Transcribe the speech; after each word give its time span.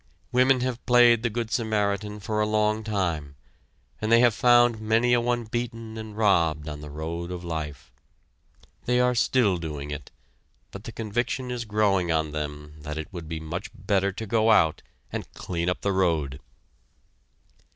Women 0.31 0.61
have 0.61 0.83
played 0.87 1.21
the 1.21 1.29
good 1.29 1.51
Samaritan 1.51 2.19
for 2.19 2.41
a 2.41 2.47
long 2.47 2.83
time, 2.83 3.35
and 4.01 4.11
they 4.11 4.19
have 4.21 4.33
found 4.33 4.81
many 4.81 5.13
a 5.13 5.21
one 5.21 5.43
beaten 5.43 5.95
and 5.95 6.17
robbed 6.17 6.67
on 6.67 6.81
the 6.81 6.89
road 6.89 7.29
of 7.29 7.43
life. 7.43 7.91
They 8.85 8.99
are 8.99 9.13
still 9.13 9.57
doing 9.57 9.91
it, 9.91 10.09
but 10.71 10.85
the 10.85 10.91
conviction 10.91 11.51
is 11.51 11.65
growing 11.65 12.11
on 12.11 12.31
them 12.31 12.77
that 12.79 12.97
it 12.97 13.13
would 13.13 13.29
be 13.29 13.39
much 13.39 13.69
better 13.75 14.11
to 14.11 14.25
go 14.25 14.49
out 14.49 14.81
and 15.13 15.31
clean 15.35 15.69
up 15.69 15.81
the 15.81 15.93
road! 15.93 16.39